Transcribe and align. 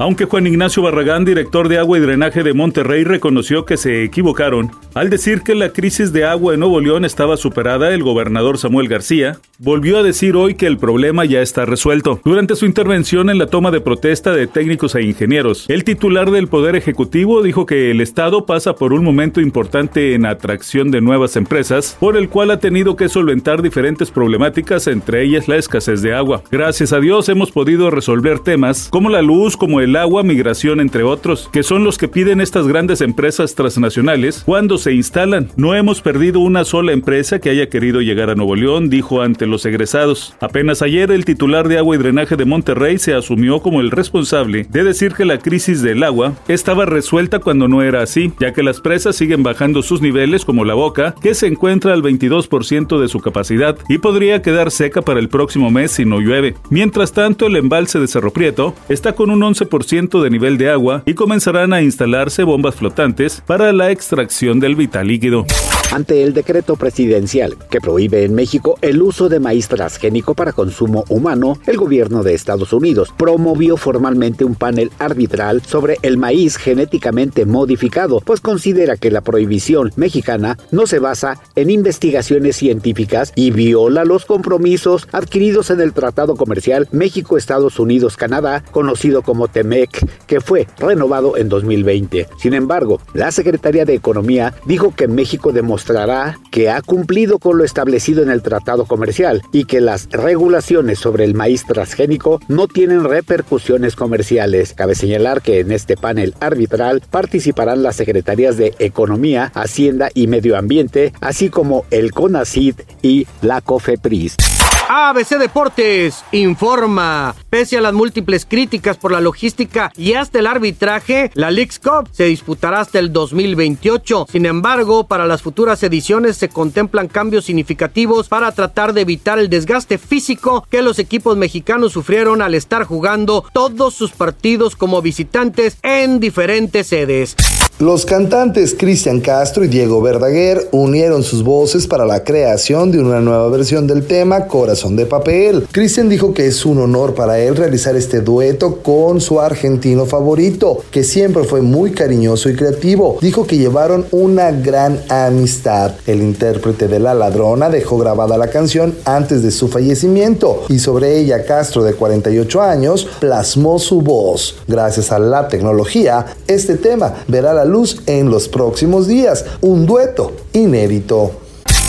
Aunque 0.00 0.24
Juan 0.24 0.46
Ignacio 0.46 0.82
Barragán, 0.82 1.26
director 1.26 1.68
de 1.68 1.76
agua 1.76 1.98
y 1.98 2.00
drenaje 2.00 2.42
de 2.42 2.54
Monterrey, 2.54 3.04
reconoció 3.04 3.66
que 3.66 3.76
se 3.76 4.02
equivocaron 4.02 4.70
al 4.94 5.10
decir 5.10 5.42
que 5.42 5.54
la 5.54 5.74
crisis 5.74 6.10
de 6.10 6.24
agua 6.24 6.54
en 6.54 6.60
Nuevo 6.60 6.80
León 6.80 7.04
estaba 7.04 7.36
superada, 7.36 7.92
el 7.92 8.02
gobernador 8.02 8.56
Samuel 8.56 8.88
García 8.88 9.38
volvió 9.58 9.98
a 9.98 10.02
decir 10.02 10.36
hoy 10.36 10.54
que 10.54 10.66
el 10.66 10.78
problema 10.78 11.26
ya 11.26 11.42
está 11.42 11.66
resuelto. 11.66 12.18
Durante 12.24 12.56
su 12.56 12.64
intervención 12.64 13.28
en 13.28 13.36
la 13.36 13.48
toma 13.48 13.70
de 13.70 13.82
protesta 13.82 14.32
de 14.32 14.46
técnicos 14.46 14.94
e 14.94 15.02
ingenieros, 15.02 15.66
el 15.68 15.84
titular 15.84 16.30
del 16.30 16.48
Poder 16.48 16.76
Ejecutivo 16.76 17.42
dijo 17.42 17.66
que 17.66 17.90
el 17.90 18.00
Estado 18.00 18.46
pasa 18.46 18.74
por 18.74 18.94
un 18.94 19.04
momento 19.04 19.42
importante 19.42 20.14
en 20.14 20.24
atracción 20.24 20.90
de 20.90 21.02
nuevas 21.02 21.36
empresas, 21.36 21.98
por 22.00 22.16
el 22.16 22.30
cual 22.30 22.50
ha 22.52 22.58
tenido 22.58 22.96
que 22.96 23.10
solventar 23.10 23.60
diferentes 23.60 24.10
problemáticas, 24.10 24.86
entre 24.86 25.24
ellas 25.24 25.46
la 25.46 25.56
escasez 25.56 26.00
de 26.00 26.14
agua. 26.14 26.42
Gracias 26.50 26.94
a 26.94 27.00
Dios 27.00 27.28
hemos 27.28 27.52
podido 27.52 27.90
resolver 27.90 28.38
temas 28.38 28.88
como 28.88 29.10
la 29.10 29.20
luz, 29.20 29.58
como 29.58 29.80
el 29.80 29.89
el 29.90 29.96
agua, 29.96 30.22
migración, 30.22 30.78
entre 30.78 31.02
otros, 31.02 31.48
que 31.52 31.64
son 31.64 31.82
los 31.82 31.98
que 31.98 32.06
piden 32.06 32.40
estas 32.40 32.68
grandes 32.68 33.00
empresas 33.00 33.56
transnacionales 33.56 34.44
cuando 34.46 34.78
se 34.78 34.92
instalan. 34.92 35.48
No 35.56 35.74
hemos 35.74 36.00
perdido 36.00 36.38
una 36.38 36.64
sola 36.64 36.92
empresa 36.92 37.40
que 37.40 37.50
haya 37.50 37.68
querido 37.68 38.00
llegar 38.00 38.30
a 38.30 38.36
Nuevo 38.36 38.54
León, 38.54 38.88
dijo 38.88 39.20
ante 39.20 39.46
los 39.46 39.66
egresados. 39.66 40.36
Apenas 40.38 40.82
ayer 40.82 41.10
el 41.10 41.24
titular 41.24 41.66
de 41.66 41.78
agua 41.78 41.96
y 41.96 41.98
drenaje 41.98 42.36
de 42.36 42.44
Monterrey 42.44 42.98
se 42.98 43.14
asumió 43.14 43.62
como 43.62 43.80
el 43.80 43.90
responsable 43.90 44.64
de 44.70 44.84
decir 44.84 45.12
que 45.14 45.24
la 45.24 45.38
crisis 45.38 45.82
del 45.82 46.04
agua 46.04 46.34
estaba 46.46 46.86
resuelta 46.86 47.40
cuando 47.40 47.66
no 47.66 47.82
era 47.82 48.00
así, 48.00 48.32
ya 48.38 48.52
que 48.52 48.62
las 48.62 48.80
presas 48.80 49.16
siguen 49.16 49.42
bajando 49.42 49.82
sus 49.82 50.00
niveles 50.00 50.44
como 50.44 50.64
la 50.64 50.74
boca, 50.74 51.16
que 51.20 51.34
se 51.34 51.48
encuentra 51.48 51.94
al 51.94 52.04
22% 52.04 53.00
de 53.00 53.08
su 53.08 53.18
capacidad 53.18 53.76
y 53.88 53.98
podría 53.98 54.40
quedar 54.40 54.70
seca 54.70 55.02
para 55.02 55.18
el 55.18 55.28
próximo 55.28 55.68
mes 55.72 55.90
si 55.90 56.04
no 56.04 56.20
llueve. 56.20 56.54
Mientras 56.70 57.12
tanto, 57.12 57.48
el 57.48 57.56
embalse 57.56 57.98
de 57.98 58.06
Cerro 58.06 58.30
Prieto 58.30 58.76
está 58.88 59.14
con 59.14 59.30
un 59.30 59.40
11% 59.40 59.69
de 59.70 60.30
nivel 60.30 60.58
de 60.58 60.70
agua 60.70 61.02
y 61.06 61.14
comenzarán 61.14 61.72
a 61.72 61.80
instalarse 61.80 62.42
bombas 62.42 62.74
flotantes 62.74 63.42
para 63.46 63.72
la 63.72 63.90
extracción 63.90 64.60
del 64.60 64.74
vital 64.74 65.06
líquido 65.06 65.46
ante 65.90 66.22
el 66.22 66.34
decreto 66.34 66.76
presidencial 66.76 67.56
que 67.68 67.80
prohíbe 67.80 68.24
en 68.24 68.34
México 68.34 68.78
el 68.80 69.02
uso 69.02 69.28
de 69.28 69.40
maíz 69.40 69.66
transgénico 69.66 70.34
para 70.34 70.52
consumo 70.52 71.04
humano, 71.08 71.58
el 71.66 71.76
gobierno 71.76 72.22
de 72.22 72.34
Estados 72.34 72.72
Unidos 72.72 73.12
promovió 73.16 73.76
formalmente 73.76 74.44
un 74.44 74.54
panel 74.54 74.92
arbitral 75.00 75.62
sobre 75.66 75.98
el 76.02 76.16
maíz 76.16 76.56
genéticamente 76.56 77.44
modificado, 77.44 78.20
pues 78.20 78.40
considera 78.40 78.96
que 78.96 79.10
la 79.10 79.20
prohibición 79.20 79.90
mexicana 79.96 80.58
no 80.70 80.86
se 80.86 81.00
basa 81.00 81.40
en 81.56 81.70
investigaciones 81.70 82.56
científicas 82.56 83.32
y 83.34 83.50
viola 83.50 84.04
los 84.04 84.26
compromisos 84.26 85.08
adquiridos 85.10 85.70
en 85.70 85.80
el 85.80 85.92
Tratado 85.92 86.36
Comercial 86.36 86.88
México-Estados 86.92 87.80
Unidos-Canadá, 87.80 88.62
conocido 88.70 89.22
como 89.22 89.48
TEMEC, 89.48 90.26
que 90.26 90.40
fue 90.40 90.68
renovado 90.78 91.36
en 91.36 91.48
2020. 91.48 92.28
Sin 92.38 92.54
embargo, 92.54 93.00
la 93.12 93.32
Secretaría 93.32 93.84
de 93.84 93.94
Economía 93.94 94.54
dijo 94.66 94.94
que 94.94 95.08
México 95.08 95.52
demostró 95.52 95.79
mostrará 95.80 96.38
que 96.50 96.68
ha 96.68 96.82
cumplido 96.82 97.38
con 97.38 97.56
lo 97.56 97.64
establecido 97.64 98.22
en 98.22 98.28
el 98.28 98.42
tratado 98.42 98.84
comercial 98.84 99.40
y 99.50 99.64
que 99.64 99.80
las 99.80 100.10
regulaciones 100.10 100.98
sobre 100.98 101.24
el 101.24 101.34
maíz 101.34 101.64
transgénico 101.64 102.38
no 102.48 102.68
tienen 102.68 103.02
repercusiones 103.02 103.96
comerciales. 103.96 104.74
Cabe 104.74 104.94
señalar 104.94 105.40
que 105.40 105.60
en 105.60 105.72
este 105.72 105.96
panel 105.96 106.34
arbitral 106.38 107.02
participarán 107.10 107.82
las 107.82 107.96
secretarías 107.96 108.58
de 108.58 108.74
Economía, 108.78 109.52
Hacienda 109.54 110.10
y 110.12 110.26
Medio 110.26 110.58
Ambiente, 110.58 111.14
así 111.22 111.48
como 111.48 111.86
el 111.90 112.12
CONACID 112.12 112.74
y 113.00 113.26
la 113.40 113.62
COFEPRIS. 113.62 114.49
ABC 114.92 115.38
Deportes 115.38 116.24
informa. 116.32 117.36
Pese 117.48 117.78
a 117.78 117.80
las 117.80 117.94
múltiples 117.94 118.44
críticas 118.44 118.96
por 118.96 119.12
la 119.12 119.20
logística 119.20 119.92
y 119.96 120.14
hasta 120.14 120.40
el 120.40 120.48
arbitraje, 120.48 121.30
la 121.34 121.52
Leagues 121.52 121.78
Cup 121.78 122.08
se 122.10 122.24
disputará 122.24 122.80
hasta 122.80 122.98
el 122.98 123.12
2028. 123.12 124.26
Sin 124.28 124.46
embargo, 124.46 125.06
para 125.06 125.28
las 125.28 125.42
futuras 125.42 125.80
ediciones 125.84 126.38
se 126.38 126.48
contemplan 126.48 127.06
cambios 127.06 127.44
significativos 127.44 128.28
para 128.28 128.50
tratar 128.50 128.92
de 128.92 129.02
evitar 129.02 129.38
el 129.38 129.48
desgaste 129.48 129.96
físico 129.96 130.66
que 130.68 130.82
los 130.82 130.98
equipos 130.98 131.36
mexicanos 131.36 131.92
sufrieron 131.92 132.42
al 132.42 132.56
estar 132.56 132.82
jugando 132.82 133.44
todos 133.52 133.94
sus 133.94 134.10
partidos 134.10 134.74
como 134.74 135.02
visitantes 135.02 135.78
en 135.84 136.18
diferentes 136.18 136.88
sedes. 136.88 137.36
Los 137.80 138.04
cantantes 138.04 138.74
Cristian 138.78 139.20
Castro 139.20 139.64
y 139.64 139.68
Diego 139.68 140.02
Verdaguer 140.02 140.68
unieron 140.70 141.22
sus 141.22 141.42
voces 141.42 141.86
para 141.86 142.04
la 142.04 142.24
creación 142.24 142.92
de 142.92 142.98
una 142.98 143.22
nueva 143.22 143.48
versión 143.48 143.86
del 143.86 144.06
tema 144.06 144.48
Corazón 144.48 144.96
de 144.96 145.06
Papel. 145.06 145.66
Cristian 145.72 146.10
dijo 146.10 146.34
que 146.34 146.46
es 146.46 146.66
un 146.66 146.76
honor 146.76 147.14
para 147.14 147.38
él 147.38 147.56
realizar 147.56 147.96
este 147.96 148.20
dueto 148.20 148.82
con 148.82 149.22
su 149.22 149.40
argentino 149.40 150.04
favorito, 150.04 150.80
que 150.90 151.02
siempre 151.02 151.44
fue 151.44 151.62
muy 151.62 151.92
cariñoso 151.92 152.50
y 152.50 152.54
creativo. 152.54 153.16
Dijo 153.22 153.46
que 153.46 153.56
llevaron 153.56 154.04
una 154.10 154.52
gran 154.52 155.00
amistad. 155.08 155.92
El 156.06 156.20
intérprete 156.20 156.86
de 156.86 157.00
La 157.00 157.14
Ladrona 157.14 157.70
dejó 157.70 157.96
grabada 157.96 158.36
la 158.36 158.50
canción 158.50 158.94
antes 159.06 159.42
de 159.42 159.50
su 159.50 159.68
fallecimiento 159.68 160.64
y 160.68 160.80
sobre 160.80 161.16
ella 161.16 161.46
Castro 161.46 161.82
de 161.82 161.94
48 161.94 162.60
años 162.60 163.08
plasmó 163.20 163.78
su 163.78 164.02
voz. 164.02 164.56
Gracias 164.68 165.12
a 165.12 165.18
la 165.18 165.48
tecnología, 165.48 166.26
este 166.46 166.76
tema 166.76 167.14
verá 167.26 167.54
la 167.54 167.69
luz 167.70 168.02
en 168.06 168.30
los 168.30 168.48
próximos 168.48 169.06
días. 169.06 169.46
Un 169.62 169.86
dueto 169.86 170.32
inédito. 170.52 171.32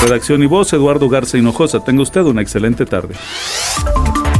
Redacción 0.00 0.42
y 0.42 0.46
voz, 0.46 0.72
Eduardo 0.72 1.08
Garza 1.08 1.38
Hinojosa. 1.38 1.80
Tenga 1.80 2.02
usted 2.02 2.22
una 2.22 2.42
excelente 2.42 2.86
tarde. 2.86 3.14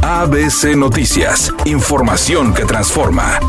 ABC 0.01 0.75
Noticias. 0.75 1.51
Información 1.65 2.53
que 2.53 2.65
transforma. 2.65 3.39